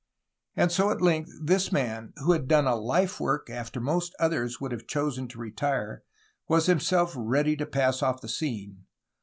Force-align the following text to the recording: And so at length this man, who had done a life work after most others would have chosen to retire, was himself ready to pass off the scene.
And 0.55 0.71
so 0.71 0.89
at 0.89 0.99
length 0.99 1.29
this 1.39 1.71
man, 1.71 2.13
who 2.23 2.31
had 2.31 2.47
done 2.47 2.65
a 2.65 2.75
life 2.75 3.19
work 3.19 3.51
after 3.51 3.79
most 3.79 4.15
others 4.19 4.59
would 4.59 4.71
have 4.71 4.87
chosen 4.87 5.27
to 5.27 5.37
retire, 5.37 6.01
was 6.47 6.65
himself 6.65 7.13
ready 7.15 7.55
to 7.57 7.67
pass 7.67 8.01
off 8.01 8.19
the 8.19 8.27
scene. 8.27 8.85